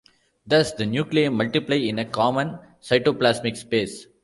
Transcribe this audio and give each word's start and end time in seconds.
Thus, 0.47 0.71
the 0.73 0.87
nuclei 0.87 1.29
multiply 1.29 1.75
in 1.75 1.99
a 1.99 2.05
common 2.05 2.57
cytoplasmic 2.81 3.55
space. 3.55 4.07